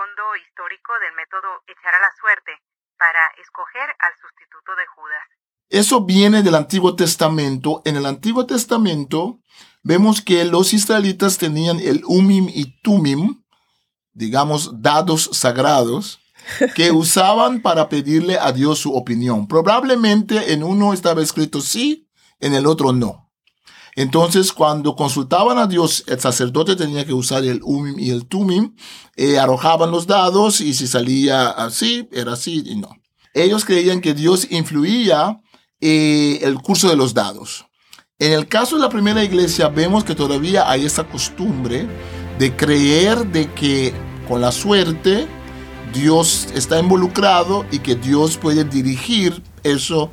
trasfondo 0.00 0.22
histórico 0.36 0.92
del 1.00 1.14
método 1.14 1.48
echar 1.66 1.94
a 1.94 2.00
la 2.00 2.10
suerte 2.18 2.52
para 2.98 3.20
escoger 3.40 3.88
al 3.98 4.12
sustituto 4.20 4.74
de 4.76 4.86
Judas. 4.86 5.24
Eso 5.68 6.04
viene 6.04 6.42
del 6.42 6.54
Antiguo 6.54 6.96
Testamento. 6.96 7.82
En 7.84 7.96
el 7.96 8.06
Antiguo 8.06 8.46
Testamento 8.46 9.40
vemos 9.82 10.22
que 10.22 10.44
los 10.44 10.72
israelitas 10.72 11.38
tenían 11.38 11.80
el 11.80 12.02
Umim 12.06 12.48
y 12.48 12.80
Tumim, 12.82 13.44
digamos, 14.12 14.82
dados 14.82 15.30
sagrados, 15.32 16.20
que 16.74 16.90
usaban 16.90 17.60
para 17.60 17.88
pedirle 17.88 18.38
a 18.38 18.52
Dios 18.52 18.78
su 18.78 18.94
opinión. 18.94 19.46
Probablemente 19.46 20.52
en 20.52 20.64
uno 20.64 20.92
estaba 20.92 21.22
escrito 21.22 21.60
sí, 21.60 22.08
en 22.40 22.54
el 22.54 22.66
otro 22.66 22.92
no. 22.92 23.29
Entonces, 23.96 24.52
cuando 24.52 24.94
consultaban 24.94 25.58
a 25.58 25.66
Dios, 25.66 26.04
el 26.06 26.20
sacerdote 26.20 26.76
tenía 26.76 27.04
que 27.04 27.12
usar 27.12 27.44
el 27.44 27.60
umim 27.62 27.98
y 27.98 28.10
el 28.10 28.26
tumim, 28.26 28.74
eh, 29.16 29.38
arrojaban 29.38 29.90
los 29.90 30.06
dados 30.06 30.60
y 30.60 30.74
si 30.74 30.86
salía 30.86 31.48
así, 31.48 32.08
era 32.12 32.34
así 32.34 32.62
y 32.64 32.76
no. 32.76 32.96
Ellos 33.34 33.64
creían 33.64 34.00
que 34.00 34.14
Dios 34.14 34.46
influía 34.50 35.40
eh, 35.80 36.40
el 36.42 36.54
curso 36.56 36.88
de 36.88 36.96
los 36.96 37.14
dados. 37.14 37.66
En 38.18 38.32
el 38.32 38.48
caso 38.48 38.76
de 38.76 38.82
la 38.82 38.90
primera 38.90 39.24
iglesia, 39.24 39.68
vemos 39.68 40.04
que 40.04 40.14
todavía 40.14 40.70
hay 40.70 40.84
esa 40.84 41.04
costumbre 41.04 41.88
de 42.38 42.54
creer 42.54 43.26
de 43.26 43.50
que 43.52 43.94
con 44.28 44.40
la 44.40 44.52
suerte 44.52 45.26
Dios 45.94 46.48
está 46.54 46.78
involucrado 46.78 47.64
y 47.70 47.78
que 47.78 47.94
Dios 47.96 48.36
puede 48.36 48.64
dirigir 48.64 49.42
eso 49.62 50.12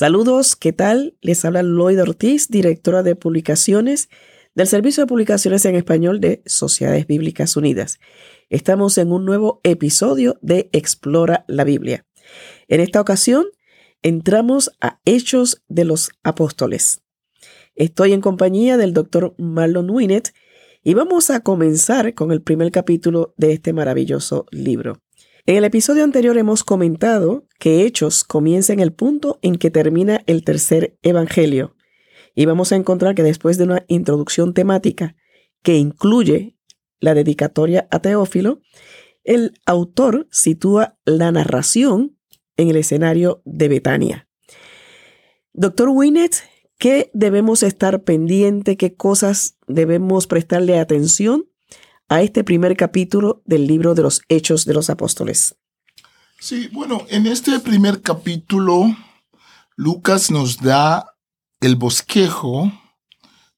Saludos, 0.00 0.56
¿qué 0.56 0.72
tal? 0.72 1.18
Les 1.20 1.44
habla 1.44 1.62
Lloyd 1.62 2.00
Ortiz, 2.00 2.48
directora 2.48 3.02
de 3.02 3.16
publicaciones 3.16 4.08
del 4.54 4.66
Servicio 4.66 5.02
de 5.02 5.06
Publicaciones 5.06 5.66
en 5.66 5.74
Español 5.74 6.22
de 6.22 6.42
Sociedades 6.46 7.06
Bíblicas 7.06 7.54
Unidas. 7.54 8.00
Estamos 8.48 8.96
en 8.96 9.12
un 9.12 9.26
nuevo 9.26 9.60
episodio 9.62 10.38
de 10.40 10.70
Explora 10.72 11.44
la 11.48 11.64
Biblia. 11.64 12.06
En 12.66 12.80
esta 12.80 12.98
ocasión 12.98 13.44
entramos 14.00 14.70
a 14.80 15.00
Hechos 15.04 15.64
de 15.68 15.84
los 15.84 16.12
Apóstoles. 16.22 17.02
Estoy 17.74 18.14
en 18.14 18.22
compañía 18.22 18.78
del 18.78 18.94
doctor 18.94 19.34
Marlon 19.36 19.90
Winnet 19.90 20.32
y 20.82 20.94
vamos 20.94 21.28
a 21.28 21.40
comenzar 21.40 22.14
con 22.14 22.32
el 22.32 22.40
primer 22.40 22.70
capítulo 22.72 23.34
de 23.36 23.52
este 23.52 23.74
maravilloso 23.74 24.46
libro. 24.50 25.02
En 25.46 25.56
el 25.56 25.64
episodio 25.64 26.04
anterior 26.04 26.36
hemos 26.36 26.64
comentado 26.64 27.46
que 27.58 27.84
Hechos 27.84 28.24
comienza 28.24 28.72
en 28.72 28.80
el 28.80 28.92
punto 28.92 29.38
en 29.42 29.56
que 29.56 29.70
termina 29.70 30.20
el 30.26 30.44
tercer 30.44 30.98
evangelio. 31.02 31.76
Y 32.34 32.44
vamos 32.44 32.72
a 32.72 32.76
encontrar 32.76 33.14
que 33.14 33.22
después 33.22 33.56
de 33.56 33.64
una 33.64 33.84
introducción 33.88 34.52
temática 34.52 35.16
que 35.62 35.76
incluye 35.76 36.56
la 37.00 37.14
dedicatoria 37.14 37.88
a 37.90 38.00
Teófilo, 38.00 38.60
el 39.24 39.54
autor 39.64 40.28
sitúa 40.30 40.98
la 41.04 41.32
narración 41.32 42.18
en 42.56 42.68
el 42.68 42.76
escenario 42.76 43.42
de 43.44 43.68
Betania. 43.68 44.28
Doctor 45.52 45.88
Winnet, 45.88 46.36
¿qué 46.78 47.10
debemos 47.14 47.62
estar 47.62 48.04
pendiente? 48.04 48.76
¿Qué 48.76 48.94
cosas 48.94 49.56
debemos 49.66 50.26
prestarle 50.26 50.78
atención 50.78 51.49
a 52.10 52.22
este 52.22 52.42
primer 52.42 52.76
capítulo 52.76 53.40
del 53.46 53.68
libro 53.68 53.94
de 53.94 54.02
los 54.02 54.20
Hechos 54.28 54.66
de 54.66 54.74
los 54.74 54.90
Apóstoles? 54.90 55.54
Sí, 56.40 56.68
bueno, 56.72 57.06
en 57.08 57.26
este 57.26 57.60
primer 57.60 58.02
capítulo, 58.02 58.96
Lucas 59.76 60.30
nos 60.30 60.58
da 60.58 61.14
el 61.60 61.76
bosquejo 61.76 62.72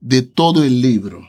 de 0.00 0.20
todo 0.20 0.64
el 0.64 0.82
libro. 0.82 1.26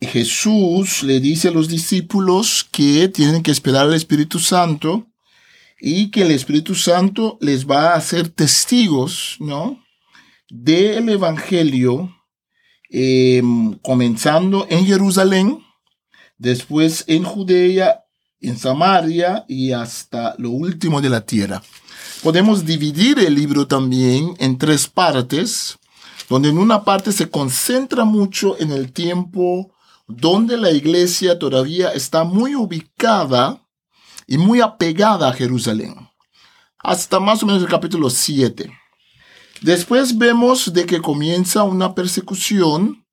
Jesús 0.00 1.04
le 1.04 1.20
dice 1.20 1.48
a 1.48 1.52
los 1.52 1.68
discípulos 1.68 2.66
que 2.72 3.08
tienen 3.08 3.44
que 3.44 3.52
esperar 3.52 3.86
al 3.86 3.94
Espíritu 3.94 4.40
Santo 4.40 5.06
y 5.80 6.10
que 6.10 6.22
el 6.22 6.32
Espíritu 6.32 6.74
Santo 6.74 7.38
les 7.40 7.70
va 7.70 7.92
a 7.92 7.96
hacer 7.96 8.30
testigos, 8.30 9.36
¿no? 9.38 9.80
Del 10.50 11.08
Evangelio, 11.08 12.15
em, 12.90 13.74
comenzando 13.82 14.66
en 14.70 14.86
Jerusalén, 14.86 15.64
después 16.38 17.04
en 17.06 17.24
Judea, 17.24 18.04
en 18.40 18.56
Samaria 18.56 19.44
y 19.48 19.72
hasta 19.72 20.34
lo 20.38 20.50
último 20.50 21.00
de 21.00 21.10
la 21.10 21.22
tierra. 21.22 21.62
Podemos 22.22 22.64
dividir 22.64 23.18
el 23.18 23.34
libro 23.34 23.66
también 23.66 24.34
en 24.38 24.58
tres 24.58 24.86
partes, 24.86 25.78
donde 26.28 26.48
en 26.48 26.58
una 26.58 26.84
parte 26.84 27.12
se 27.12 27.30
concentra 27.30 28.04
mucho 28.04 28.58
en 28.58 28.72
el 28.72 28.92
tiempo 28.92 29.72
donde 30.06 30.56
la 30.56 30.70
iglesia 30.70 31.38
todavía 31.38 31.92
está 31.92 32.24
muy 32.24 32.54
ubicada 32.54 33.60
y 34.26 34.38
muy 34.38 34.60
apegada 34.60 35.28
a 35.28 35.32
Jerusalén, 35.32 35.94
hasta 36.78 37.20
más 37.20 37.42
o 37.42 37.46
menos 37.46 37.62
el 37.62 37.68
capítulo 37.68 38.10
7. 38.10 38.70
Después 39.62 40.18
vemos 40.18 40.72
de 40.72 40.86
que 40.86 41.00
comienza 41.00 41.62
una 41.62 41.94
persecución 41.94 43.04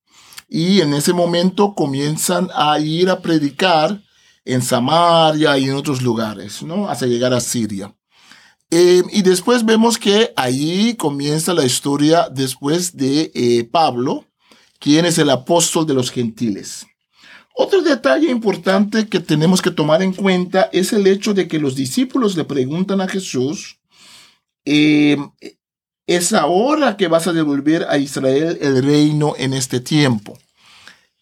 y 0.49 0.81
en 0.81 0.93
ese 0.93 1.13
momento 1.13 1.73
comienzan 1.73 2.49
a 2.53 2.79
ir 2.79 3.09
a 3.09 3.21
predicar 3.21 4.01
en 4.45 4.61
Samaria 4.61 5.57
y 5.57 5.65
en 5.65 5.75
otros 5.75 6.01
lugares, 6.01 6.61
¿no? 6.63 6.89
Hasta 6.89 7.07
llegar 7.07 7.33
a 7.33 7.39
Siria. 7.39 7.95
Eh, 8.69 9.03
y 9.11 9.21
después 9.21 9.63
vemos 9.65 9.97
que 9.97 10.33
ahí 10.35 10.95
comienza 10.95 11.53
la 11.53 11.65
historia 11.65 12.27
después 12.29 12.97
de 12.97 13.31
eh, 13.33 13.63
Pablo, 13.65 14.25
quien 14.79 15.05
es 15.05 15.17
el 15.17 15.29
apóstol 15.29 15.85
de 15.85 15.93
los 15.93 16.11
gentiles. 16.11 16.85
Otro 17.55 17.83
detalle 17.83 18.31
importante 18.31 19.07
que 19.07 19.19
tenemos 19.19 19.61
que 19.61 19.69
tomar 19.69 20.01
en 20.01 20.13
cuenta 20.13 20.69
es 20.73 20.91
el 20.91 21.05
hecho 21.05 21.35
de 21.35 21.47
que 21.47 21.59
los 21.59 21.75
discípulos 21.75 22.35
le 22.35 22.45
preguntan 22.45 22.99
a 22.99 23.07
Jesús, 23.07 23.79
eh, 24.65 25.17
¿es 26.07 26.33
ahora 26.33 26.97
que 26.97 27.07
vas 27.07 27.27
a 27.27 27.33
devolver 27.33 27.85
a 27.89 27.97
Israel 27.97 28.57
el 28.61 28.83
reino 28.83 29.33
en 29.37 29.53
este 29.53 29.79
tiempo? 29.79 30.37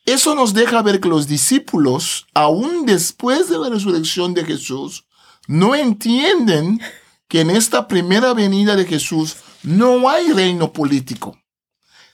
Eso 0.06 0.36
nos 0.36 0.54
deja 0.54 0.82
ver 0.82 1.00
que 1.00 1.10
los 1.10 1.28
discípulos, 1.28 2.28
aún 2.34 2.86
después 2.86 3.50
de 3.50 3.60
la 3.60 3.70
resurrección 3.70 4.34
de 4.34 4.46
Jesús, 4.46 5.06
no 5.48 5.76
entienden 5.76 6.82
que 7.28 7.42
en 7.42 7.50
esta 7.52 7.88
primera 7.88 8.34
venida 8.34 8.76
de 8.76 8.86
Jesús 8.86 9.38
no 9.64 10.10
hay 10.10 10.32
reino 10.32 10.74
político 10.74 11.38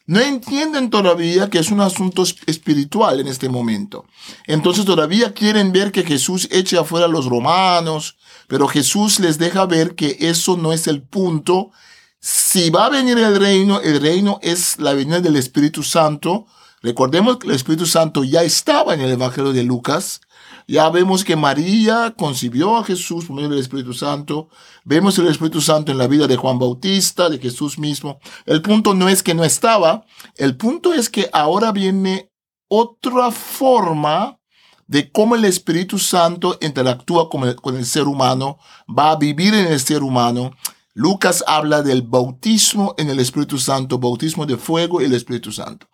no 0.08 0.22
entienden 0.22 0.90
todavía 0.90 1.50
que 1.50 1.60
es 1.60 1.70
un 1.70 1.82
asunto 1.82 2.24
espiritual 2.24 3.20
en 3.20 3.28
este 3.28 3.50
momento. 3.50 4.06
Entonces 4.48 4.86
todavía 4.86 5.34
quieren 5.34 5.74
ver 5.74 5.92
que 5.92 6.04
Jesús 6.04 6.48
eche 6.50 6.78
afuera 6.78 7.08
a 7.08 7.10
los 7.10 7.26
romanos, 7.26 8.18
pero 8.48 8.70
Jesús 8.70 9.20
les 9.20 9.38
deja 9.38 9.66
ver 9.66 9.96
que 9.96 10.16
eso 10.22 10.56
no 10.56 10.72
es 10.72 10.88
el 10.88 11.04
punto. 11.04 11.72
Si 12.20 12.70
va 12.70 12.88
a 12.88 12.90
venir 12.90 13.18
el 13.18 13.40
reino, 13.40 13.80
el 13.82 14.02
reino 14.02 14.40
es 14.42 14.80
la 14.80 14.94
venida 14.94 15.22
del 15.22 15.36
Espíritu 15.36 15.84
Santo. 15.84 16.48
Recordemos 16.82 17.38
que 17.38 17.48
el 17.48 17.54
Espíritu 17.54 17.86
Santo 17.86 18.24
ya 18.24 18.44
estaba 18.44 18.94
en 18.94 19.02
el 19.02 19.12
Evangelio 19.12 19.54
de 19.54 19.64
Lucas. 19.64 20.22
Ya 20.68 20.90
vemos 20.90 21.24
que 21.24 21.36
María 21.36 22.14
concibió 22.18 22.76
a 22.78 22.84
Jesús 22.84 23.26
por 23.26 23.36
medio 23.36 23.50
del 23.50 23.60
Espíritu 23.60 23.94
Santo. 23.94 24.50
Vemos 24.84 25.18
el 25.18 25.28
Espíritu 25.28 25.62
Santo 25.62 25.92
en 25.92 25.98
la 25.98 26.08
vida 26.08 26.28
de 26.28 26.36
Juan 26.36 26.60
Bautista, 26.60 27.30
de 27.30 27.40
Jesús 27.40 27.78
mismo. 27.78 28.20
El 28.46 28.62
punto 28.62 28.94
no 28.94 29.08
es 29.08 29.24
que 29.24 29.34
no 29.34 29.44
estaba, 29.44 30.06
el 30.36 30.58
punto 30.58 30.94
es 30.94 31.10
que 31.10 31.30
ahora 31.34 31.72
viene 31.72 32.32
otra 32.68 33.32
forma 33.32 34.40
de 34.88 35.12
cómo 35.12 35.36
el 35.36 35.46
Espíritu 35.46 36.00
Santo 36.00 36.58
interactúa 36.62 37.30
con 37.30 37.44
el, 37.44 37.56
con 37.56 37.76
el 37.78 37.86
ser 37.86 38.04
humano, 38.04 38.58
va 38.88 39.12
a 39.12 39.16
vivir 39.18 39.54
en 39.54 39.68
el 39.68 39.80
ser 39.80 40.02
humano. 40.04 40.52
Lucas 40.98 41.44
habla 41.46 41.84
del 41.84 42.02
bautismo 42.02 42.96
en 42.98 43.12
el 43.12 43.20
Espíritu 43.20 43.60
Santo, 43.60 44.00
bautismo 44.00 44.48
de 44.48 44.58
fuego 44.58 45.00
y 45.00 45.06
el 45.06 45.14
Espíritu 45.14 45.52
Santo. 45.52 45.88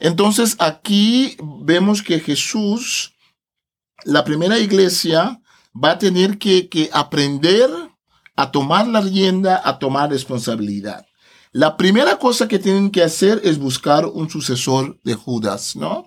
Entonces 0.00 0.56
aquí 0.58 1.36
vemos 1.62 2.02
que 2.02 2.18
Jesús 2.18 3.14
la 4.04 4.24
primera 4.24 4.58
iglesia 4.58 5.40
va 5.72 5.92
a 5.92 5.98
tener 5.98 6.38
que, 6.38 6.90
aprender 6.92 7.70
a 8.34 8.50
tomar 8.50 8.88
la 8.88 9.00
rienda, 9.00 9.62
a 9.64 9.78
tomar 9.78 10.10
responsabilidad. 10.10 11.06
La 11.52 11.76
primera 11.76 12.18
cosa 12.18 12.48
que 12.48 12.58
tienen 12.58 12.90
que 12.90 13.04
hacer 13.04 13.40
es 13.44 13.60
buscar 13.60 14.06
un 14.06 14.28
sucesor 14.28 14.98
de 15.04 15.14
Judas, 15.14 15.76
¿no? 15.76 16.06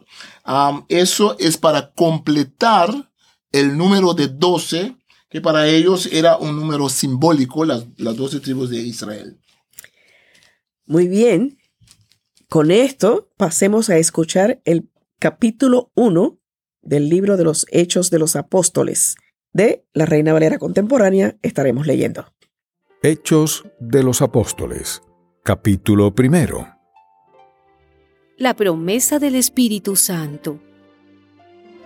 eso 0.90 1.38
es 1.40 1.56
para 1.56 1.94
completar 1.94 3.10
el 3.54 3.78
número 3.78 4.14
de 4.14 4.28
12, 4.28 4.98
que 5.32 5.42
para 5.42 5.68
ellos 5.68 6.10
era 6.12 6.38
un 6.38 6.58
número 6.58 6.90
simbólico, 6.90 7.66
las, 7.66 7.88
las 7.98 8.18
12 8.18 8.42
tribus 8.42 8.70
de 8.70 8.82
Israel. 8.82 9.40
Muy 10.86 11.08
bien. 11.08 11.58
Con 12.50 12.70
esto 12.70 13.30
pasemos 13.38 13.90
a 13.90 13.98
escuchar 13.98 14.62
el 14.66 14.90
capítulo 15.20 15.90
1 15.96 16.38
del 16.82 17.08
libro 17.08 17.38
de 17.38 17.46
los 17.46 17.66
Hechos 17.72 18.12
de 18.12 18.20
los 18.20 18.36
Apóstoles 18.36 19.16
de 19.54 19.86
la 19.94 20.06
Reina 20.06 20.34
Valera 20.34 20.58
Contemporánea 20.58 21.38
estaremos 21.42 21.88
leyendo. 21.88 22.26
Hechos 23.02 23.64
de 23.80 24.04
los 24.04 24.22
Apóstoles, 24.22 25.02
capítulo 25.44 26.14
primero. 26.14 26.68
La 28.38 28.56
promesa 28.56 29.18
del 29.20 29.36
Espíritu 29.36 29.96
Santo. 29.96 30.60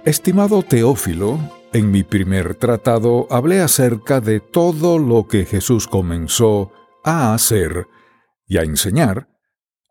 Estimado 0.04 0.64
Teófilo, 0.64 1.40
en 1.76 1.92
mi 1.92 2.04
primer 2.04 2.56
tratado 2.56 3.28
hablé 3.30 3.60
acerca 3.60 4.22
de 4.22 4.40
todo 4.40 4.98
lo 4.98 5.28
que 5.28 5.44
Jesús 5.44 5.90
comenzó 5.90 6.72
a 7.04 7.34
hacer 7.34 7.88
y 8.48 8.58
a 8.58 8.62
enseñar 8.62 9.28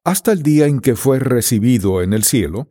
hasta 0.03 0.33
el 0.33 0.43
día 0.43 0.67
en 0.67 0.81
que 0.81 0.97
fue 0.97 1.19
recibido 1.19 2.01
en 2.01 2.15
el 2.15 2.25
cielo, 2.25 2.71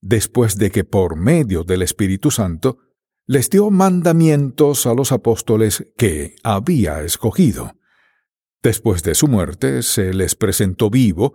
después 0.00 0.56
de 0.56 0.70
que 0.70 0.84
por 0.84 1.16
medio 1.16 1.64
del 1.64 1.82
Espíritu 1.82 2.30
Santo 2.30 2.78
les 3.26 3.50
dio 3.50 3.70
mandamientos 3.70 4.86
a 4.86 4.94
los 4.94 5.12
apóstoles 5.12 5.86
que 5.98 6.36
había 6.42 7.02
escogido. 7.02 7.74
Después 8.62 9.02
de 9.02 9.14
su 9.14 9.28
muerte 9.28 9.82
se 9.82 10.14
les 10.14 10.34
presentó 10.34 10.88
vivo 10.88 11.34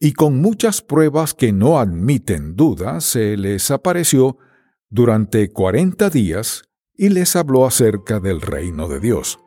y 0.00 0.14
con 0.14 0.40
muchas 0.40 0.80
pruebas 0.80 1.34
que 1.34 1.52
no 1.52 1.78
admiten 1.78 2.56
duda 2.56 3.02
se 3.02 3.36
les 3.36 3.70
apareció 3.70 4.38
durante 4.92 5.50
cuarenta 5.50 6.10
días 6.10 6.64
y 6.94 7.08
les 7.08 7.34
habló 7.34 7.64
acerca 7.64 8.20
del 8.20 8.42
reino 8.42 8.88
de 8.88 9.00
Dios. 9.00 9.38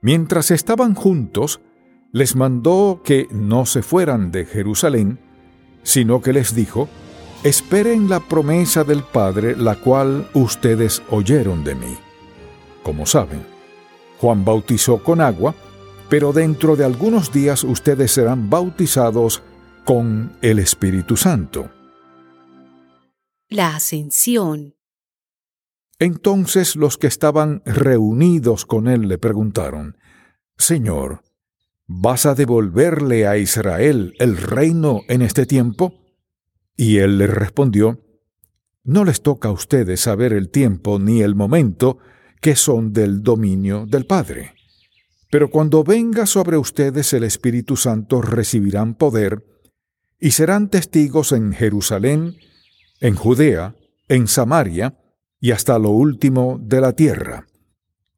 Mientras 0.00 0.52
estaban 0.52 0.94
juntos, 0.94 1.60
les 2.12 2.36
mandó 2.36 3.00
que 3.04 3.26
no 3.32 3.66
se 3.66 3.82
fueran 3.82 4.30
de 4.30 4.46
Jerusalén, 4.46 5.18
sino 5.82 6.22
que 6.22 6.32
les 6.32 6.54
dijo, 6.54 6.88
esperen 7.42 8.08
la 8.08 8.20
promesa 8.20 8.84
del 8.84 9.02
Padre, 9.02 9.56
la 9.56 9.74
cual 9.74 10.30
ustedes 10.34 11.02
oyeron 11.10 11.64
de 11.64 11.74
mí. 11.74 11.96
Como 12.84 13.06
saben, 13.06 13.44
Juan 14.20 14.44
bautizó 14.44 15.02
con 15.02 15.20
agua, 15.20 15.56
pero 16.08 16.32
dentro 16.32 16.76
de 16.76 16.84
algunos 16.84 17.32
días 17.32 17.64
ustedes 17.64 18.12
serán 18.12 18.48
bautizados 18.48 19.42
con 19.84 20.32
el 20.42 20.60
Espíritu 20.60 21.16
Santo. 21.16 21.73
La 23.48 23.76
ascensión. 23.76 24.74
Entonces 25.98 26.76
los 26.76 26.98
que 26.98 27.06
estaban 27.06 27.62
reunidos 27.66 28.64
con 28.64 28.88
él 28.88 29.06
le 29.06 29.18
preguntaron, 29.18 29.96
Señor, 30.56 31.22
¿vas 31.86 32.26
a 32.26 32.34
devolverle 32.34 33.26
a 33.26 33.36
Israel 33.36 34.14
el 34.18 34.36
reino 34.36 35.02
en 35.08 35.22
este 35.22 35.46
tiempo? 35.46 36.02
Y 36.76 36.98
él 36.98 37.18
les 37.18 37.30
respondió, 37.30 38.00
No 38.82 39.04
les 39.04 39.22
toca 39.22 39.48
a 39.48 39.52
ustedes 39.52 40.00
saber 40.00 40.32
el 40.32 40.50
tiempo 40.50 40.98
ni 40.98 41.20
el 41.20 41.34
momento 41.34 41.98
que 42.40 42.56
son 42.56 42.92
del 42.92 43.22
dominio 43.22 43.86
del 43.86 44.06
Padre. 44.06 44.54
Pero 45.30 45.50
cuando 45.50 45.84
venga 45.84 46.26
sobre 46.26 46.56
ustedes 46.56 47.12
el 47.12 47.24
Espíritu 47.24 47.76
Santo 47.76 48.22
recibirán 48.22 48.94
poder 48.94 49.44
y 50.18 50.30
serán 50.30 50.70
testigos 50.70 51.32
en 51.32 51.52
Jerusalén, 51.52 52.36
en 53.00 53.14
Judea, 53.14 53.74
en 54.08 54.28
Samaria 54.28 54.98
y 55.40 55.50
hasta 55.50 55.78
lo 55.78 55.90
último 55.90 56.58
de 56.60 56.80
la 56.80 56.92
tierra. 56.92 57.46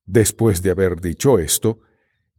Después 0.04 0.62
de 0.62 0.70
haber 0.70 1.00
dicho 1.00 1.38
esto, 1.38 1.80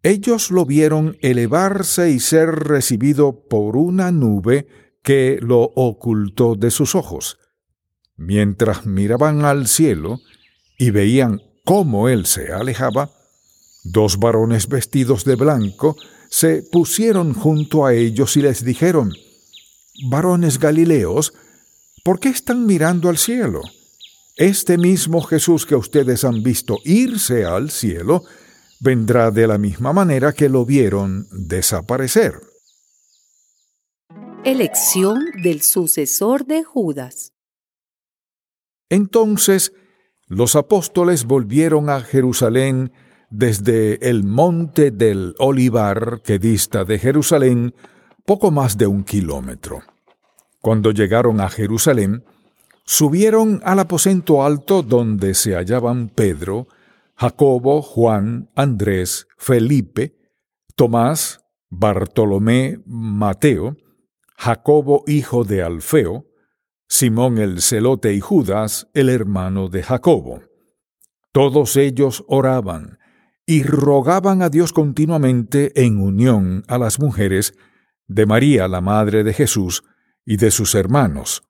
ellos 0.04 0.52
lo 0.52 0.66
vieron 0.66 1.18
elevarse 1.22 2.12
y 2.12 2.20
ser 2.20 2.50
recibido 2.50 3.48
por 3.50 3.76
una 3.76 4.12
nube 4.12 4.68
que 5.04 5.40
lo 5.42 5.62
ocultó 5.76 6.56
de 6.56 6.72
sus 6.72 6.96
ojos. 6.96 7.40
Mientras 8.16 8.86
miraban 8.86 9.44
al 9.44 9.68
cielo 9.68 10.20
y 10.78 10.92
veían 10.92 11.42
cómo 11.66 12.08
él 12.08 12.26
se 12.26 12.54
alejaba, 12.54 13.12
dos 13.84 14.18
varones 14.18 14.68
vestidos 14.68 15.26
de 15.26 15.36
blanco 15.36 15.96
se 16.30 16.64
pusieron 16.72 17.34
junto 17.34 17.86
a 17.86 17.94
ellos 17.94 18.38
y 18.38 18.42
les 18.42 18.64
dijeron, 18.64 19.14
Varones 20.10 20.60
Galileos, 20.60 21.34
¿por 22.08 22.22
qué 22.22 22.30
están 22.30 22.66
mirando 22.66 23.10
al 23.10 23.18
cielo? 23.18 23.64
Este 24.38 24.78
mismo 24.78 25.22
Jesús 25.22 25.66
que 25.66 25.76
ustedes 25.76 26.24
han 26.24 26.42
visto 26.42 26.78
irse 26.86 27.44
al 27.44 27.70
cielo, 27.70 28.24
vendrá 28.80 29.30
de 29.30 29.46
la 29.46 29.58
misma 29.58 29.92
manera 29.92 30.32
que 30.32 30.48
lo 30.48 30.66
vieron 30.66 31.28
desaparecer. 31.34 32.36
Elección 34.46 35.20
del 35.44 35.62
sucesor 35.64 36.46
de 36.46 36.64
Judas. 36.64 37.34
Entonces 38.90 39.74
los 40.28 40.56
apóstoles 40.56 41.26
volvieron 41.26 41.90
a 41.90 42.00
Jerusalén 42.00 42.94
desde 43.30 44.10
el 44.10 44.24
monte 44.24 44.92
del 44.92 45.36
Olivar 45.40 46.22
que 46.24 46.40
dista 46.40 46.86
de 46.86 47.00
Jerusalén 47.00 47.76
poco 48.24 48.50
más 48.50 48.78
de 48.78 48.88
un 48.88 49.04
kilómetro. 49.04 49.84
Cuando 50.68 50.92
llegaron 50.92 51.40
a 51.40 51.48
Jerusalén, 51.48 52.26
subieron 52.84 53.62
al 53.64 53.80
aposento 53.80 54.44
alto 54.44 54.84
donde 54.84 55.34
se 55.34 55.56
hallaban 55.56 56.10
Pedro, 56.10 56.68
Jacobo, 57.16 57.82
Juan, 57.82 58.50
Andrés, 58.54 59.30
Felipe, 59.38 60.18
Tomás, 60.76 61.40
Bartolomé, 61.70 62.82
Mateo, 62.86 63.78
Jacobo 64.36 65.06
hijo 65.08 65.46
de 65.46 65.64
Alfeo, 65.64 66.26
Simón 66.90 67.38
el 67.38 67.62
celote 67.62 68.14
y 68.14 68.20
Judas, 68.20 68.90
el 68.94 69.08
hermano 69.08 69.70
de 69.70 69.84
Jacobo. 69.84 70.42
Todos 71.32 71.78
ellos 71.78 72.26
oraban 72.28 73.00
y 73.46 73.64
rogaban 73.64 74.42
a 74.42 74.50
Dios 74.50 74.74
continuamente 74.74 75.72
en 75.82 76.02
unión 76.02 76.66
a 76.68 76.78
las 76.78 77.00
mujeres 77.00 77.54
de 78.08 78.26
María, 78.26 78.68
la 78.68 78.82
madre 78.82 79.24
de 79.24 79.32
Jesús, 79.32 79.86
y 80.28 80.36
de 80.36 80.52
sus 80.52 80.76
hermanos. 80.76 81.44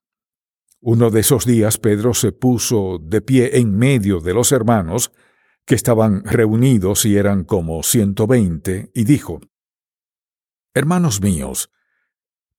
Uno 0.80 1.10
de 1.10 1.22
esos 1.22 1.48
días 1.48 1.80
Pedro 1.80 2.14
se 2.14 2.32
puso 2.32 3.00
de 3.02 3.22
pie 3.22 3.58
en 3.58 3.76
medio 3.76 4.20
de 4.22 4.36
los 4.36 4.52
hermanos, 4.52 5.12
que 5.66 5.74
estaban 5.74 6.24
reunidos 6.24 7.04
y 7.04 7.18
eran 7.18 7.44
como 7.44 7.82
ciento 7.82 8.28
veinte, 8.28 8.92
y 8.94 9.04
dijo, 9.04 9.42
Hermanos 10.76 11.22
míos, 11.22 11.72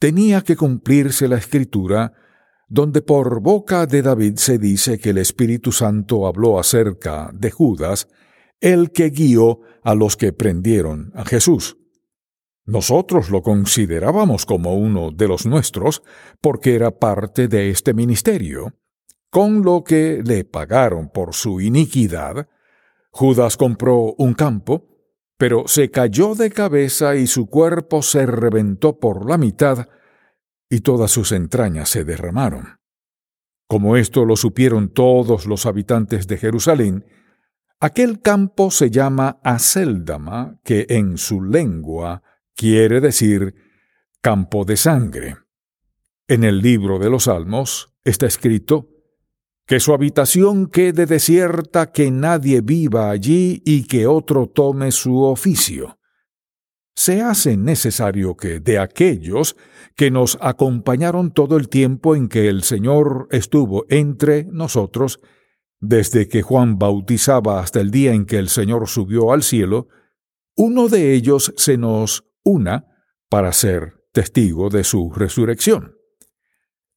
tenía 0.00 0.42
que 0.42 0.56
cumplirse 0.56 1.28
la 1.28 1.38
escritura 1.38 2.12
donde 2.68 3.00
por 3.00 3.40
boca 3.40 3.86
de 3.86 4.02
David 4.02 4.36
se 4.36 4.58
dice 4.58 4.98
que 4.98 5.10
el 5.10 5.18
Espíritu 5.18 5.70
Santo 5.70 6.26
habló 6.26 6.58
acerca 6.58 7.30
de 7.32 7.52
Judas, 7.52 8.08
el 8.60 8.90
que 8.90 9.10
guió 9.10 9.60
a 9.84 9.94
los 9.94 10.16
que 10.16 10.32
prendieron 10.32 11.12
a 11.14 11.24
Jesús. 11.24 11.77
Nosotros 12.68 13.30
lo 13.30 13.40
considerábamos 13.40 14.44
como 14.44 14.74
uno 14.74 15.10
de 15.10 15.26
los 15.26 15.46
nuestros 15.46 16.02
porque 16.42 16.74
era 16.74 16.90
parte 16.90 17.48
de 17.48 17.70
este 17.70 17.94
ministerio. 17.94 18.74
Con 19.30 19.62
lo 19.62 19.82
que 19.82 20.22
le 20.22 20.44
pagaron 20.44 21.08
por 21.08 21.34
su 21.34 21.62
iniquidad, 21.62 22.46
Judas 23.10 23.56
compró 23.56 24.12
un 24.18 24.34
campo, 24.34 24.86
pero 25.38 25.66
se 25.66 25.90
cayó 25.90 26.34
de 26.34 26.50
cabeza 26.50 27.16
y 27.16 27.26
su 27.26 27.46
cuerpo 27.46 28.02
se 28.02 28.26
reventó 28.26 28.98
por 28.98 29.26
la 29.26 29.38
mitad 29.38 29.88
y 30.68 30.80
todas 30.80 31.10
sus 31.10 31.32
entrañas 31.32 31.88
se 31.88 32.04
derramaron. 32.04 32.80
Como 33.66 33.96
esto 33.96 34.26
lo 34.26 34.36
supieron 34.36 34.90
todos 34.90 35.46
los 35.46 35.64
habitantes 35.64 36.26
de 36.26 36.36
Jerusalén, 36.36 37.06
aquel 37.80 38.20
campo 38.20 38.70
se 38.70 38.90
llama 38.90 39.40
Aceldama, 39.42 40.60
que 40.64 40.84
en 40.90 41.16
su 41.16 41.42
lengua 41.42 42.22
quiere 42.58 43.00
decir 43.00 43.54
campo 44.20 44.64
de 44.64 44.76
sangre. 44.76 45.36
En 46.26 46.42
el 46.42 46.58
libro 46.58 46.98
de 46.98 47.08
los 47.08 47.24
Salmos 47.24 47.94
está 48.02 48.26
escrito, 48.26 48.88
que 49.64 49.78
su 49.78 49.94
habitación 49.94 50.66
quede 50.66 51.06
desierta, 51.06 51.92
que 51.92 52.10
nadie 52.10 52.60
viva 52.60 53.10
allí 53.10 53.62
y 53.64 53.84
que 53.84 54.08
otro 54.08 54.48
tome 54.48 54.90
su 54.90 55.22
oficio. 55.22 56.00
Se 56.96 57.22
hace 57.22 57.56
necesario 57.56 58.36
que 58.36 58.58
de 58.58 58.80
aquellos 58.80 59.56
que 59.94 60.10
nos 60.10 60.36
acompañaron 60.40 61.30
todo 61.30 61.56
el 61.58 61.68
tiempo 61.68 62.16
en 62.16 62.28
que 62.28 62.48
el 62.48 62.64
Señor 62.64 63.28
estuvo 63.30 63.86
entre 63.88 64.44
nosotros, 64.46 65.20
desde 65.78 66.26
que 66.26 66.42
Juan 66.42 66.76
bautizaba 66.76 67.60
hasta 67.60 67.80
el 67.80 67.92
día 67.92 68.14
en 68.14 68.26
que 68.26 68.38
el 68.38 68.48
Señor 68.48 68.88
subió 68.88 69.32
al 69.32 69.44
cielo, 69.44 69.86
uno 70.56 70.88
de 70.88 71.12
ellos 71.12 71.54
se 71.56 71.76
nos 71.76 72.27
una 72.48 72.86
para 73.28 73.52
ser 73.52 74.04
testigo 74.12 74.70
de 74.70 74.84
su 74.84 75.12
resurrección. 75.12 75.94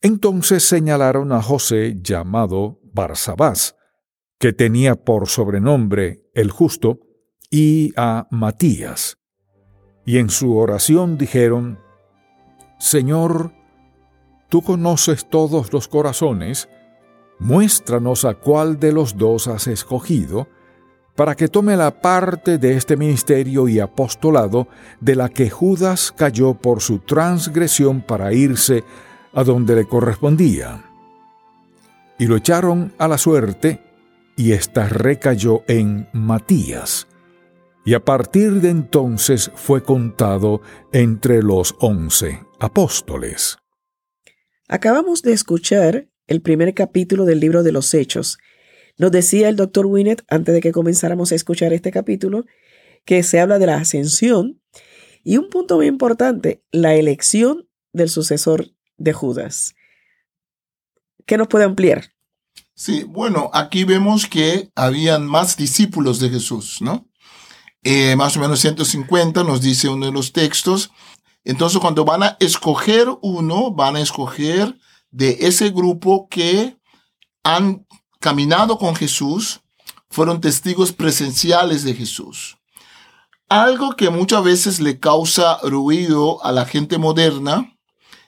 Entonces 0.02 0.64
señalaron 0.64 1.32
a 1.32 1.42
José 1.42 1.98
llamado 2.02 2.80
Barsabás, 2.94 3.76
que 4.40 4.54
tenía 4.54 4.96
por 4.96 5.28
sobrenombre 5.28 6.24
el 6.34 6.50
justo, 6.50 7.00
y 7.52 7.94
a 7.98 8.28
Matías. 8.32 9.18
Y 10.06 10.18
en 10.18 10.30
su 10.30 10.58
oración 10.58 11.18
dijeron, 11.18 11.80
Señor, 12.80 13.52
tú 14.50 14.62
conoces 14.62 15.30
todos 15.30 15.74
los 15.74 15.88
corazones, 15.88 16.70
muéstranos 17.40 18.24
a 18.26 18.36
cuál 18.36 18.80
de 18.80 18.94
los 18.94 19.18
dos 19.18 19.48
has 19.48 19.68
escogido, 19.68 20.48
para 21.22 21.36
que 21.36 21.50
tome 21.50 21.78
la 21.78 22.02
parte 22.02 22.58
de 22.58 22.74
este 22.74 22.98
ministerio 22.98 23.68
y 23.68 23.80
apostolado 23.80 24.68
de 25.00 25.16
la 25.16 25.30
que 25.30 25.52
Judas 25.52 26.12
cayó 26.12 26.56
por 26.56 26.82
su 26.82 26.98
transgresión 26.98 28.02
para 28.02 28.34
irse 28.34 28.84
a 29.32 29.44
donde 29.44 29.76
le 29.76 29.86
correspondía. 29.86 30.84
Y 32.18 32.26
lo 32.26 32.38
echaron 32.38 32.96
a 32.98 33.08
la 33.08 33.20
suerte, 33.20 33.84
y 34.36 34.54
ésta 34.54 34.90
recayó 34.90 35.64
en 35.68 36.10
Matías, 36.12 37.08
y 37.86 37.94
a 37.94 38.04
partir 38.04 38.54
de 38.54 38.72
entonces 38.72 39.52
fue 39.54 39.84
contado 39.84 40.62
entre 40.92 41.44
los 41.44 41.76
once 41.82 42.42
apóstoles. 42.60 43.60
Acabamos 44.68 45.22
de 45.22 45.34
escuchar 45.34 46.08
el 46.26 46.42
primer 46.42 46.74
capítulo 46.74 47.26
del 47.26 47.40
libro 47.40 47.62
de 47.62 47.74
los 47.74 47.94
Hechos. 47.94 48.40
Nos 49.02 49.12
decía 49.12 49.50
el 49.50 49.56
doctor 49.56 49.88
Winnet, 49.88 50.24
antes 50.30 50.54
de 50.54 50.62
que 50.62 50.72
comenzáramos 50.72 51.32
a 51.32 51.36
escuchar 51.36 51.74
este 51.74 51.90
capítulo, 51.90 52.46
que 53.04 53.24
se 53.24 53.40
habla 53.40 53.58
de 53.58 53.66
la 53.66 53.78
ascensión 53.78 54.62
y 55.24 55.38
un 55.38 55.50
punto 55.50 55.78
muy 55.78 55.88
importante, 55.88 56.64
la 56.72 56.94
elección 56.94 57.68
del 57.94 58.10
sucesor 58.10 58.68
de 58.98 59.12
Judas. 59.12 59.74
¿Qué 61.26 61.36
nos 61.36 61.48
puede 61.48 61.66
ampliar? 61.66 62.12
Sí, 62.76 63.04
bueno, 63.04 63.50
aquí 63.56 63.86
vemos 63.86 64.28
que 64.28 64.70
habían 64.76 65.26
más 65.26 65.58
discípulos 65.58 66.20
de 66.20 66.30
Jesús, 66.30 66.78
¿no? 66.80 67.10
Eh, 67.82 68.16
más 68.16 68.38
o 68.38 68.40
menos 68.40 68.60
150 68.60 69.44
nos 69.44 69.64
dice 69.64 69.90
uno 69.90 70.06
de 70.06 70.12
los 70.12 70.32
textos. 70.32 70.92
Entonces, 71.44 71.80
cuando 71.80 72.06
van 72.06 72.22
a 72.22 72.38
escoger 72.40 73.08
uno, 73.24 73.72
van 73.72 73.96
a 73.96 74.02
escoger 74.02 74.78
de 75.10 75.38
ese 75.40 75.72
grupo 75.72 76.28
que 76.30 76.78
han 77.44 77.88
caminado 78.22 78.78
con 78.78 78.96
Jesús, 78.96 79.60
fueron 80.10 80.40
testigos 80.40 80.94
presenciales 80.94 81.84
de 81.84 81.94
Jesús. 81.94 82.58
Algo 83.50 83.98
que 83.98 84.10
muchas 84.10 84.44
veces 84.44 84.80
le 84.80 85.00
causa 85.00 85.58
ruido 85.64 86.42
a 86.46 86.54
la 86.54 86.66
gente 86.66 86.98
moderna 86.98 87.78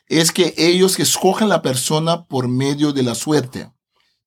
es 0.07 0.31
que 0.31 0.53
ellos 0.57 0.99
escogen 0.99 1.47
la 1.47 1.61
persona 1.61 2.25
por 2.25 2.49
medio 2.49 2.91
de 2.91 3.03
la 3.03 3.15
suerte. 3.15 3.71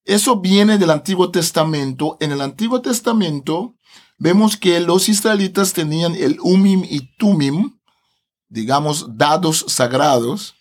Eso 0.05 0.41
viene 0.41 0.79
del 0.79 0.91
Antiguo 0.91 1.31
Testamento. 1.31 2.17
En 2.21 2.33
el 2.33 2.41
Antiguo 2.41 2.81
Testamento 2.81 3.75
vemos 4.19 4.57
que 4.57 4.81
los 4.81 5.09
israelitas 5.09 5.73
tenían 5.73 6.15
el 6.15 6.39
Umim 6.41 6.85
y 6.89 7.15
Tumim, 7.17 7.79
digamos, 8.49 9.19
dados 9.19 9.65
sagrados, 9.69 10.56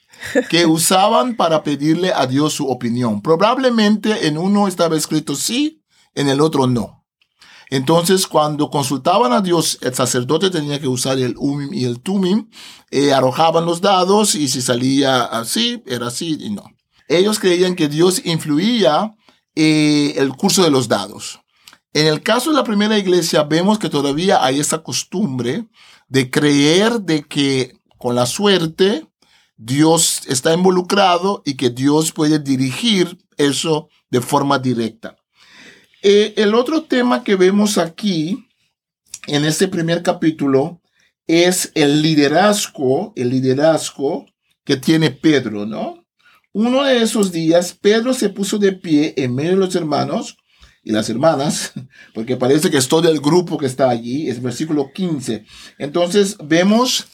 que 0.50 0.66
usaban 0.66 1.36
para 1.36 1.64
pedirle 1.64 2.12
a 2.14 2.28
Dios 2.28 2.54
su 2.54 2.68
opinión. 2.68 3.22
Probablemente 3.22 4.28
en 4.28 4.38
uno 4.38 4.68
estaba 4.68 4.96
escrito 4.96 5.36
sí, 5.36 5.84
en 6.14 6.30
el 6.30 6.42
otro 6.42 6.68
no. 6.68 7.06
Entonces, 7.70 8.28
cuando 8.28 8.70
consultaban 8.70 9.34
a 9.34 9.42
Dios, 9.42 9.80
el 9.82 9.94
sacerdote 9.94 10.50
tenía 10.50 10.80
que 10.80 10.88
usar 10.88 11.18
el 11.18 11.36
umim 11.38 11.74
y 11.74 11.86
el 11.86 12.00
tumim, 12.00 12.50
eh, 12.92 13.12
arrojaban 13.12 13.66
los 13.66 13.82
dados 13.82 14.36
y 14.36 14.48
si 14.48 14.62
salía 14.62 15.24
así, 15.24 15.82
era 15.88 16.08
así 16.08 16.38
y 16.40 16.52
no. 16.52 16.64
Ellos 17.08 17.40
creían 17.40 17.76
que 17.76 17.88
Dios 17.88 18.22
influía 18.26 19.16
eh, 19.56 20.14
el 20.18 20.30
curso 20.36 20.64
de 20.64 20.70
los 20.70 20.88
dados. 20.88 21.40
En 21.94 22.08
el 22.08 22.22
caso 22.22 22.50
de 22.52 22.58
la 22.58 22.64
primera 22.64 22.98
iglesia, 22.98 23.44
vemos 23.44 23.80
que 23.80 23.90
todavía 23.90 24.44
hay 24.44 24.60
esa 24.60 24.84
costumbre 24.84 25.66
de 26.08 26.30
creer 26.30 27.02
de 27.02 27.24
que 27.24 27.80
con 27.98 28.16
la 28.16 28.26
suerte 28.26 29.08
Dios 29.58 30.22
está 30.28 30.54
involucrado 30.54 31.42
y 31.46 31.56
que 31.56 31.70
Dios 31.70 32.12
puede 32.12 32.40
dirigir 32.40 33.18
eso 33.38 33.90
de 34.10 34.22
forma 34.22 34.60
directa. 34.60 35.16
Eh, 36.02 36.34
el 36.38 36.54
otro 36.54 36.84
tema 36.84 37.24
que 37.24 37.36
vemos 37.36 37.78
aquí 37.78 38.48
en 39.28 39.46
este 39.46 39.68
primer 39.68 40.04
capítulo 40.04 40.82
es 41.28 41.72
el 41.74 42.02
liderazgo, 42.02 43.14
el 43.16 43.30
liderazgo 43.30 44.26
que 44.64 44.78
tiene 44.78 45.12
Pedro, 45.12 45.66
¿no? 45.66 46.06
Uno 46.54 46.84
de 46.84 47.02
esos 47.02 47.32
días, 47.32 47.74
Pedro 47.74 48.14
se 48.14 48.30
puso 48.30 48.58
de 48.58 48.74
pie 48.74 49.14
en 49.18 49.36
medio 49.36 49.52
de 49.52 49.58
los 49.58 49.76
hermanos 49.76 50.38
y 50.84 50.92
las 50.92 51.10
hermanas, 51.10 51.74
porque 52.14 52.38
parece 52.38 52.70
que 52.70 52.78
es 52.78 52.88
todo 52.88 53.10
el 53.10 53.20
grupo 53.20 53.58
que 53.58 53.66
está 53.66 53.90
allí, 53.90 54.30
es 54.30 54.42
versículo 54.42 54.92
15. 54.94 55.46
Entonces 55.80 56.38
vemos 56.44 57.08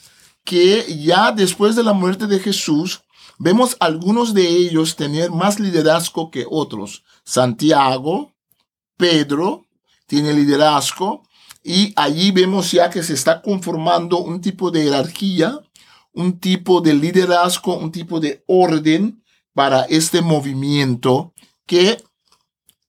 que 0.43 0.97
ya 1.03 1.31
después 1.31 1.75
de 1.75 1.83
la 1.83 1.93
muerte 1.93 2.27
de 2.27 2.39
Jesús, 2.39 3.01
vemos 3.37 3.75
algunos 3.79 4.33
de 4.33 4.47
ellos 4.47 4.95
tener 4.95 5.31
más 5.31 5.59
liderazgo 5.59 6.31
que 6.31 6.45
otros. 6.49 7.03
Santiago, 7.23 8.33
Pedro, 8.97 9.65
tiene 10.05 10.33
liderazgo 10.33 11.23
y 11.63 11.93
allí 11.95 12.31
vemos 12.31 12.71
ya 12.71 12.89
que 12.89 13.03
se 13.03 13.13
está 13.13 13.41
conformando 13.41 14.17
un 14.17 14.41
tipo 14.41 14.71
de 14.71 14.83
jerarquía, 14.83 15.59
un 16.13 16.39
tipo 16.39 16.81
de 16.81 16.93
liderazgo, 16.93 17.77
un 17.77 17.91
tipo 17.91 18.19
de 18.19 18.43
orden 18.47 19.23
para 19.53 19.83
este 19.83 20.21
movimiento 20.21 21.33
que 21.65 21.97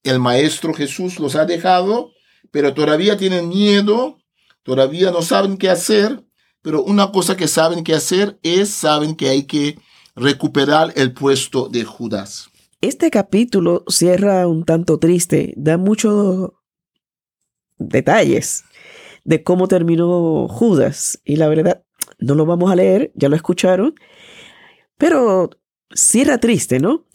el 0.03 0.19
Maestro 0.19 0.73
Jesús 0.73 1.19
los 1.19 1.35
ha 1.35 1.45
dejado, 1.45 2.11
pero 2.51 2.73
todavía 2.73 3.17
tienen 3.17 3.49
miedo, 3.49 4.17
todavía 4.63 5.11
no 5.11 5.21
saben 5.21 5.57
qué 5.57 5.69
hacer 5.69 6.23
pero 6.63 6.81
una 6.83 7.11
cosa 7.11 7.37
que 7.37 7.47
saben 7.47 7.83
que 7.83 7.93
hacer 7.93 8.39
es, 8.41 8.69
saben 8.69 9.15
que 9.15 9.29
hay 9.29 9.43
que 9.43 9.77
recuperar 10.15 10.93
el 10.95 11.13
puesto 11.13 11.69
de 11.69 11.83
Judas. 11.83 12.49
Este 12.81 13.11
capítulo 13.11 13.83
cierra 13.87 14.47
un 14.47 14.65
tanto 14.65 14.97
triste, 14.97 15.53
da 15.57 15.77
muchos 15.77 16.51
detalles 17.77 18.63
de 19.25 19.43
cómo 19.43 19.67
terminó 19.67 20.47
Judas. 20.47 21.21
Y 21.23 21.35
la 21.35 21.47
verdad, 21.47 21.83
no 22.19 22.33
lo 22.35 22.45
vamos 22.45 22.71
a 22.71 22.75
leer, 22.75 23.11
ya 23.15 23.29
lo 23.29 23.35
escucharon, 23.35 23.95
pero 24.97 25.49
cierra 25.93 26.39
triste, 26.39 26.79
¿no? 26.79 27.05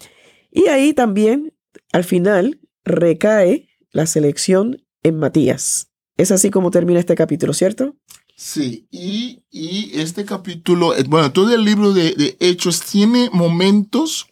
Y 0.50 0.68
ahí 0.68 0.92
también, 0.92 1.54
al 1.92 2.04
final, 2.04 2.60
recae 2.84 3.68
la 3.92 4.06
selección 4.06 4.84
en 5.02 5.18
Matías. 5.18 5.90
Es 6.16 6.32
así 6.32 6.50
como 6.50 6.70
termina 6.70 7.00
este 7.00 7.14
capítulo, 7.14 7.52
¿cierto? 7.52 7.96
Sí, 8.40 8.86
y, 8.92 9.42
este 10.00 10.24
capítulo, 10.24 10.94
eh, 10.94 11.02
bueno, 11.08 11.32
todo 11.32 11.52
el 11.52 11.64
libro 11.64 11.92
de, 11.92 12.36
Hechos 12.38 12.82
tiene 12.82 13.30
momentos 13.32 14.28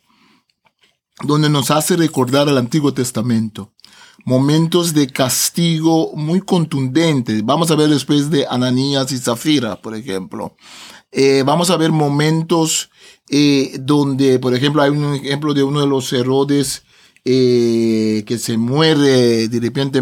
donde 1.24 1.50
nos 1.50 1.72
hace 1.72 1.96
recordar 1.96 2.48
al 2.48 2.56
Antiguo 2.56 2.94
Testamento. 2.94 3.72
Momentos 4.24 4.94
de 4.94 5.08
castigo 5.08 6.12
muy 6.14 6.40
contundentes. 6.40 7.44
Vamos 7.44 7.72
a 7.72 7.74
ver 7.74 7.88
después 7.88 8.30
de 8.30 8.46
Ananías 8.48 9.10
y 9.10 9.18
Zafira, 9.18 9.82
por 9.82 9.96
ejemplo. 9.96 10.54
Eh, 11.10 11.42
vamos 11.44 11.70
a 11.70 11.76
ver 11.76 11.90
momentos 11.90 12.90
eh, 13.28 13.76
donde, 13.80 14.38
por 14.38 14.54
ejemplo, 14.54 14.82
hay 14.82 14.90
un 14.90 15.16
ejemplo 15.16 15.52
de 15.52 15.64
uno 15.64 15.80
de 15.80 15.88
los 15.88 16.12
Herodes 16.12 16.84
que 17.24 18.38
se 18.38 18.56
muere, 18.56 19.48
de 19.48 19.58
repente 19.58 20.00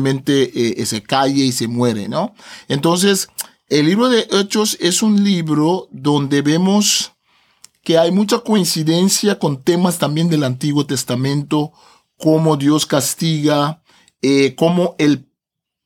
se 0.85 1.03
cae 1.03 1.31
y 1.31 1.53
se 1.53 1.69
muere, 1.69 2.07
¿no? 2.07 2.35
Entonces, 2.69 3.31
el 3.75 3.87
libro 3.87 4.09
de 4.09 4.29
Hechos 4.31 4.77
es 4.79 5.03
un 5.03 5.25
libro 5.25 5.89
donde 5.91 6.43
vemos 6.43 7.11
que 7.83 7.99
hay 7.99 8.13
mucha 8.13 8.39
coincidencia 8.39 9.41
con 9.41 9.65
temas 9.65 9.99
también 9.99 10.29
del 10.29 10.45
Antiguo 10.45 10.87
Testamento, 10.87 11.73
cómo 12.17 12.57
Dios 12.57 12.87
castiga, 12.87 13.83
eh, 14.23 14.55
cómo 14.55 14.95
el 14.99 15.27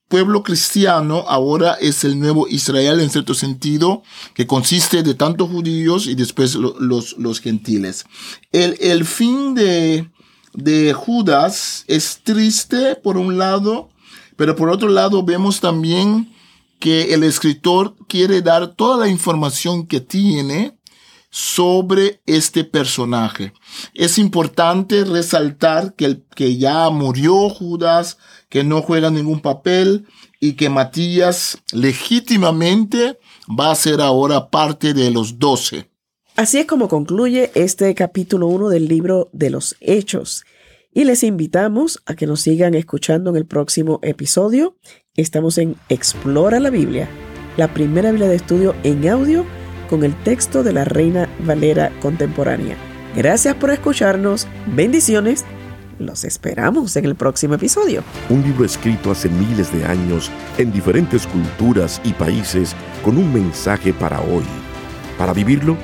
pueblo 0.07 0.42
cristiano 0.42 1.25
ahora 1.28 1.78
es 1.80 2.04
el 2.04 2.21
nuevo 2.21 2.47
Israel 2.47 3.00
en 3.00 3.09
cierto 3.09 3.33
sentido, 3.33 4.02
que 4.35 4.47
consiste 4.47 5.02
de 5.02 5.14
tantos 5.14 5.49
judíos 5.49 6.09
y 6.09 6.14
después 6.14 6.57
los, 6.57 7.16
los 7.16 7.40
gentiles. 7.40 8.04
El, 8.52 8.76
el 8.83 9.07
fin 9.07 9.54
de, 9.54 10.11
de 10.52 10.92
Judas 10.92 11.85
es 11.87 12.21
triste 12.23 12.97
por 12.97 13.16
un 13.16 13.38
lado, 13.38 13.88
pero 14.37 14.54
por 14.57 14.68
otro 14.68 14.90
lado 14.90 15.23
vemos 15.23 15.61
también 15.61 16.35
que 16.78 17.14
el 17.14 17.25
escritor 17.25 17.94
quiere 18.08 18.42
dar 18.42 18.75
toda 18.75 18.99
la 18.99 19.08
información 19.08 19.87
que 19.87 20.00
tiene 20.00 20.78
sobre 21.30 22.20
este 22.26 22.64
personaje. 22.64 23.52
Es 23.94 24.18
importante 24.18 25.04
resaltar 25.04 25.94
que, 25.94 26.04
el, 26.06 26.25
que 26.35 26.56
ya 26.56 26.88
murió 26.90 27.50
Judas, 27.50 28.18
que 28.49 28.64
no 28.64 28.80
juega 28.82 29.11
ningún 29.11 29.40
papel 29.40 30.06
y 30.40 30.54
que 30.54 30.70
Matías 30.70 31.58
legítimamente 31.73 33.18
va 33.49 33.70
a 33.70 33.75
ser 33.75 34.00
ahora 34.00 34.49
parte 34.49 34.94
de 34.94 35.11
los 35.11 35.38
doce. 35.38 35.90
Así 36.37 36.58
es 36.58 36.66
como 36.66 36.88
concluye 36.88 37.50
este 37.54 37.94
capítulo 37.94 38.47
1 38.47 38.68
del 38.68 38.87
libro 38.87 39.28
de 39.32 39.50
los 39.50 39.76
Hechos. 39.80 40.44
Y 40.92 41.04
les 41.04 41.23
invitamos 41.23 42.02
a 42.07 42.14
que 42.14 42.26
nos 42.26 42.40
sigan 42.40 42.75
escuchando 42.75 43.30
en 43.30 43.37
el 43.37 43.47
próximo 43.47 44.00
episodio. 44.02 44.76
Estamos 45.14 45.59
en 45.59 45.76
Explora 45.88 46.61
la 46.61 46.71
Biblia, 46.71 47.09
la 47.57 47.73
primera 47.75 48.11
Biblia 48.11 48.28
de 48.28 48.37
estudio 48.37 48.75
en 48.85 49.07
audio 49.09 49.45
con 49.90 50.02
el 50.02 50.14
texto 50.23 50.62
de 50.62 50.73
la 50.73 50.85
Reina 50.85 51.28
Valera 51.40 51.92
contemporánea. 52.00 52.76
Gracias 53.14 53.54
por 53.57 53.71
escucharnos. 53.71 54.49
Bendiciones. 54.66 55.45
Los 55.99 56.25
esperamos 56.25 56.97
en 56.97 57.04
el 57.04 57.16
próximo 57.16 57.54
episodio. 57.54 58.02
Un 58.30 58.42
libro 58.42 58.64
escrito 58.64 59.11
hace 59.11 59.28
miles 59.28 59.73
de 59.73 59.85
años 59.85 60.30
en 60.57 60.73
diferentes 60.73 61.26
culturas 61.26 62.00
y 62.04 62.12
países 62.12 62.75
con 63.04 63.18
un 63.18 63.33
mensaje 63.33 63.92
para 63.92 64.21
hoy. 64.21 64.45
Para 65.18 65.35
vivirlo, 65.35 65.76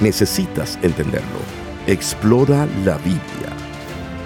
necesitas 0.00 0.78
entenderlo. 0.82 1.40
Explora 1.86 2.68
la 2.84 2.98
Biblia. 2.98 3.61